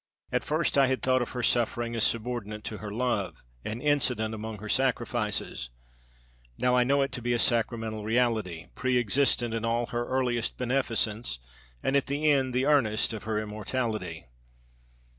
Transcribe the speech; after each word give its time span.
At 0.31 0.43
first 0.43 0.79
I 0.79 0.87
had 0.87 1.03
thought 1.03 1.21
of 1.21 1.33
her 1.33 1.43
suffering 1.43 1.93
as 1.95 2.03
subordinate 2.03 2.63
to 2.63 2.79
her 2.79 2.89
love, 2.91 3.43
an 3.63 3.81
incident 3.81 4.33
among 4.33 4.57
her 4.57 4.67
sacrifices. 4.67 5.69
Now 6.57 6.75
I 6.75 6.83
know 6.83 7.03
it 7.03 7.11
to 7.11 7.21
be 7.21 7.33
a 7.33 7.37
sacramental 7.37 8.03
reality, 8.03 8.69
preëxistent 8.75 9.53
in 9.53 9.63
all 9.63 9.85
her 9.85 10.07
earlier 10.07 10.41
beneficence 10.57 11.37
and 11.83 11.95
at 11.95 12.07
the 12.07 12.31
end 12.31 12.51
the 12.55 12.65
earnest 12.65 13.13
of 13.13 13.25
her 13.25 13.37
immortality. 13.39 14.25